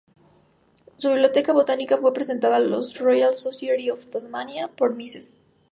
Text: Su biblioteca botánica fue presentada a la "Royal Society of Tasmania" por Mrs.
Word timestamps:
Su 0.97 1.09
biblioteca 1.09 1.53
botánica 1.53 1.95
fue 1.99 2.11
presentada 2.11 2.55
a 2.55 2.59
la 2.59 2.79
"Royal 2.99 3.35
Society 3.35 3.91
of 3.91 4.07
Tasmania" 4.07 4.67
por 4.67 4.95
Mrs. 4.95 5.39